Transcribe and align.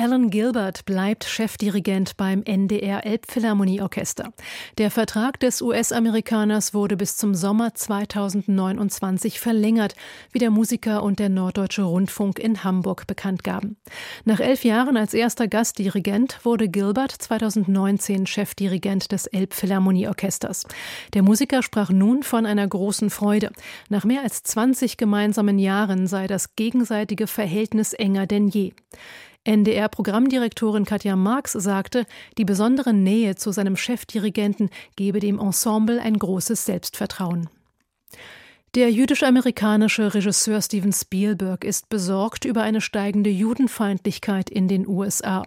Alan 0.00 0.30
Gilbert 0.30 0.84
bleibt 0.84 1.24
Chefdirigent 1.24 2.16
beim 2.16 2.44
NDR 2.44 3.04
Elbphilharmonieorchester. 3.04 4.32
Der 4.78 4.92
Vertrag 4.92 5.40
des 5.40 5.60
US-Amerikaners 5.60 6.72
wurde 6.72 6.96
bis 6.96 7.16
zum 7.16 7.34
Sommer 7.34 7.74
2029 7.74 9.40
verlängert, 9.40 9.96
wie 10.30 10.38
der 10.38 10.52
Musiker 10.52 11.02
und 11.02 11.18
der 11.18 11.30
Norddeutsche 11.30 11.82
Rundfunk 11.82 12.38
in 12.38 12.62
Hamburg 12.62 13.08
bekannt 13.08 13.42
gaben. 13.42 13.76
Nach 14.24 14.38
elf 14.38 14.62
Jahren 14.62 14.96
als 14.96 15.14
erster 15.14 15.48
Gastdirigent 15.48 16.44
wurde 16.44 16.68
Gilbert 16.68 17.10
2019 17.10 18.28
Chefdirigent 18.28 19.10
des 19.10 19.26
Elbphilharmonieorchesters. 19.26 20.66
Der 21.14 21.24
Musiker 21.24 21.60
sprach 21.64 21.90
nun 21.90 22.22
von 22.22 22.46
einer 22.46 22.68
großen 22.68 23.10
Freude. 23.10 23.50
Nach 23.88 24.04
mehr 24.04 24.22
als 24.22 24.44
20 24.44 24.96
gemeinsamen 24.96 25.58
Jahren 25.58 26.06
sei 26.06 26.28
das 26.28 26.54
gegenseitige 26.54 27.26
Verhältnis 27.26 27.94
enger 27.94 28.28
denn 28.28 28.46
je. 28.46 28.74
NDR-Programmdirektorin 29.48 30.84
Katja 30.84 31.16
Marx 31.16 31.52
sagte, 31.52 32.04
die 32.36 32.44
besondere 32.44 32.92
Nähe 32.92 33.34
zu 33.34 33.50
seinem 33.50 33.76
Chefdirigenten 33.76 34.68
gebe 34.94 35.20
dem 35.20 35.38
Ensemble 35.38 36.02
ein 36.02 36.18
großes 36.18 36.66
Selbstvertrauen. 36.66 37.48
Der 38.74 38.90
jüdisch-amerikanische 38.92 40.12
Regisseur 40.12 40.60
Steven 40.60 40.92
Spielberg 40.92 41.64
ist 41.64 41.88
besorgt 41.88 42.44
über 42.44 42.60
eine 42.60 42.82
steigende 42.82 43.30
Judenfeindlichkeit 43.30 44.50
in 44.50 44.68
den 44.68 44.86
USA. 44.86 45.42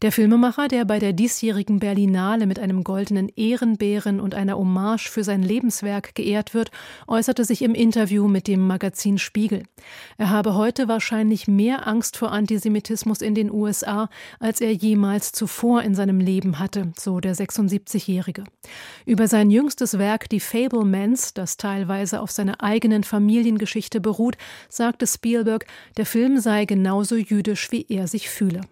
Der 0.00 0.10
Filmemacher, 0.12 0.68
der 0.68 0.86
bei 0.86 0.98
der 0.98 1.12
diesjährigen 1.12 1.78
Berlinale 1.78 2.46
mit 2.46 2.58
einem 2.58 2.82
goldenen 2.82 3.28
Ehrenbären 3.28 4.18
und 4.18 4.34
einer 4.34 4.56
Hommage 4.56 5.10
für 5.10 5.24
sein 5.24 5.42
Lebenswerk 5.42 6.14
geehrt 6.14 6.54
wird, 6.54 6.70
äußerte 7.06 7.44
sich 7.44 7.60
im 7.60 7.74
Interview 7.74 8.28
mit 8.28 8.48
dem 8.48 8.66
Magazin 8.66 9.18
Spiegel. 9.18 9.64
Er 10.16 10.30
habe 10.30 10.54
heute 10.54 10.88
wahrscheinlich 10.88 11.46
mehr 11.46 11.86
Angst 11.86 12.16
vor 12.16 12.32
Antisemitismus 12.32 13.20
in 13.20 13.34
den 13.34 13.50
USA, 13.50 14.08
als 14.40 14.62
er 14.62 14.72
jemals 14.72 15.32
zuvor 15.32 15.82
in 15.82 15.94
seinem 15.94 16.18
Leben 16.18 16.58
hatte, 16.58 16.92
so 16.98 17.20
der 17.20 17.36
76-Jährige. 17.36 18.44
Über 19.04 19.28
sein 19.28 19.50
jüngstes 19.50 19.98
Werk 19.98 20.30
Die 20.30 20.40
Fablemans, 20.40 21.34
das 21.34 21.58
teilweise 21.58 22.22
auf 22.22 22.30
seine 22.30 22.53
eigenen 22.60 23.04
Familiengeschichte 23.04 24.00
beruht, 24.00 24.36
sagte 24.68 25.06
Spielberg, 25.06 25.66
der 25.96 26.06
Film 26.06 26.38
sei 26.38 26.64
genauso 26.64 27.16
jüdisch, 27.16 27.70
wie 27.70 27.86
er 27.88 28.08
sich 28.08 28.28
fühle. 28.30 28.62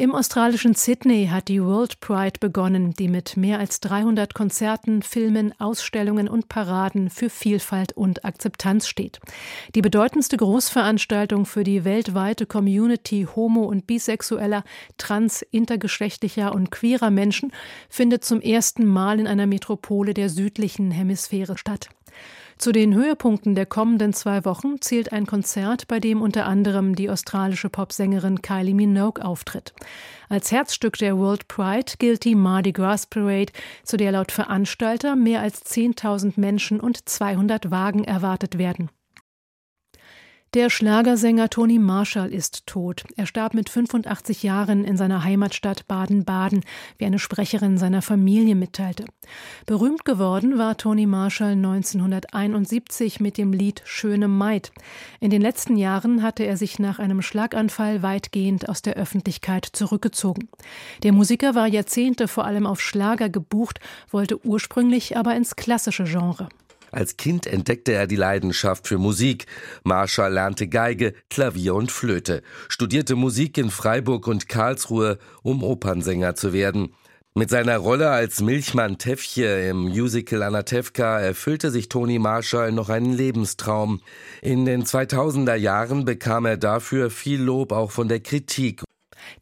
Im 0.00 0.14
australischen 0.14 0.72
Sydney 0.72 1.28
hat 1.30 1.48
die 1.48 1.62
World 1.62 2.00
Pride 2.00 2.38
begonnen, 2.40 2.94
die 2.94 3.08
mit 3.08 3.36
mehr 3.36 3.58
als 3.58 3.80
300 3.80 4.32
Konzerten, 4.32 5.02
Filmen, 5.02 5.52
Ausstellungen 5.60 6.26
und 6.26 6.48
Paraden 6.48 7.10
für 7.10 7.28
Vielfalt 7.28 7.92
und 7.92 8.24
Akzeptanz 8.24 8.86
steht. 8.86 9.20
Die 9.74 9.82
bedeutendste 9.82 10.38
Großveranstaltung 10.38 11.44
für 11.44 11.64
die 11.64 11.84
weltweite 11.84 12.46
Community 12.46 13.26
homo- 13.36 13.66
und 13.66 13.86
bisexueller, 13.86 14.64
trans-, 14.96 15.42
intergeschlechtlicher 15.42 16.54
und 16.54 16.70
queerer 16.70 17.10
Menschen 17.10 17.52
findet 17.90 18.24
zum 18.24 18.40
ersten 18.40 18.86
Mal 18.86 19.20
in 19.20 19.26
einer 19.26 19.46
Metropole 19.46 20.14
der 20.14 20.30
südlichen 20.30 20.92
Hemisphäre 20.92 21.58
statt. 21.58 21.90
Zu 22.60 22.72
den 22.72 22.92
Höhepunkten 22.92 23.54
der 23.54 23.64
kommenden 23.64 24.12
zwei 24.12 24.44
Wochen 24.44 24.82
zählt 24.82 25.14
ein 25.14 25.24
Konzert, 25.24 25.88
bei 25.88 25.98
dem 25.98 26.20
unter 26.20 26.44
anderem 26.44 26.94
die 26.94 27.08
australische 27.08 27.70
Popsängerin 27.70 28.42
Kylie 28.42 28.74
Minogue 28.74 29.24
auftritt. 29.24 29.72
Als 30.28 30.52
Herzstück 30.52 30.98
der 30.98 31.16
World 31.16 31.48
Pride 31.48 31.92
gilt 31.98 32.22
die 32.24 32.34
Mardi 32.34 32.72
Gras 32.72 33.06
Parade, 33.06 33.50
zu 33.82 33.96
der 33.96 34.12
laut 34.12 34.30
Veranstalter 34.30 35.16
mehr 35.16 35.40
als 35.40 35.64
10.000 35.64 36.34
Menschen 36.36 36.80
und 36.80 37.08
200 37.08 37.70
Wagen 37.70 38.04
erwartet 38.04 38.58
werden. 38.58 38.90
Der 40.52 40.68
Schlagersänger 40.68 41.48
Toni 41.48 41.78
Marshall 41.78 42.34
ist 42.34 42.66
tot. 42.66 43.04
Er 43.16 43.26
starb 43.26 43.54
mit 43.54 43.70
85 43.70 44.42
Jahren 44.42 44.82
in 44.82 44.96
seiner 44.96 45.22
Heimatstadt 45.22 45.86
Baden-Baden, 45.86 46.64
wie 46.98 47.04
eine 47.04 47.20
Sprecherin 47.20 47.78
seiner 47.78 48.02
Familie 48.02 48.56
mitteilte. 48.56 49.04
Berühmt 49.66 50.04
geworden 50.04 50.58
war 50.58 50.76
Toni 50.76 51.06
Marshall 51.06 51.52
1971 51.52 53.20
mit 53.20 53.38
dem 53.38 53.52
Lied 53.52 53.82
Schöne 53.84 54.26
Maid. 54.26 54.72
In 55.20 55.30
den 55.30 55.40
letzten 55.40 55.76
Jahren 55.76 56.20
hatte 56.20 56.42
er 56.42 56.56
sich 56.56 56.80
nach 56.80 56.98
einem 56.98 57.22
Schlaganfall 57.22 58.02
weitgehend 58.02 58.68
aus 58.68 58.82
der 58.82 58.94
Öffentlichkeit 58.94 59.66
zurückgezogen. 59.66 60.48
Der 61.04 61.12
Musiker 61.12 61.54
war 61.54 61.68
Jahrzehnte 61.68 62.26
vor 62.26 62.44
allem 62.44 62.66
auf 62.66 62.80
Schlager 62.80 63.28
gebucht, 63.28 63.78
wollte 64.10 64.44
ursprünglich 64.44 65.16
aber 65.16 65.36
ins 65.36 65.54
klassische 65.54 66.02
Genre. 66.02 66.48
Als 66.92 67.16
Kind 67.16 67.46
entdeckte 67.46 67.92
er 67.92 68.06
die 68.06 68.16
Leidenschaft 68.16 68.88
für 68.88 68.98
Musik. 68.98 69.46
Marshall 69.84 70.32
lernte 70.32 70.68
Geige, 70.68 71.14
Klavier 71.28 71.74
und 71.74 71.92
Flöte, 71.92 72.42
studierte 72.68 73.16
Musik 73.16 73.58
in 73.58 73.70
Freiburg 73.70 74.26
und 74.26 74.48
Karlsruhe, 74.48 75.18
um 75.42 75.62
Opernsänger 75.62 76.34
zu 76.34 76.52
werden. 76.52 76.94
Mit 77.34 77.48
seiner 77.48 77.78
Rolle 77.78 78.10
als 78.10 78.40
Milchmann 78.40 78.98
Teffje 78.98 79.68
im 79.68 79.82
Musical 79.82 80.42
Anatevka 80.42 81.20
erfüllte 81.20 81.70
sich 81.70 81.88
Toni 81.88 82.18
Marshall 82.18 82.72
noch 82.72 82.88
einen 82.88 83.12
Lebenstraum. 83.12 84.00
In 84.42 84.64
den 84.64 84.82
2000er 84.82 85.54
Jahren 85.54 86.04
bekam 86.04 86.44
er 86.44 86.56
dafür 86.56 87.08
viel 87.08 87.40
Lob 87.40 87.70
auch 87.70 87.92
von 87.92 88.08
der 88.08 88.18
Kritik. 88.18 88.82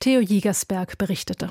Theo 0.00 0.20
Jägersberg 0.20 0.98
berichtete. 0.98 1.50